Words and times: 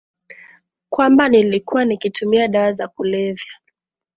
kwamba 0.89 1.29
nilikuwa 1.29 1.85
nikitumia 1.85 2.47
dawa 2.47 2.71
za 2.73 2.87
kulevya 2.87 3.51